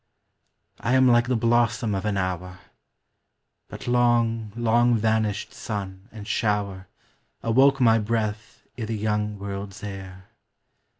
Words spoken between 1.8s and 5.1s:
of an hour. But long, long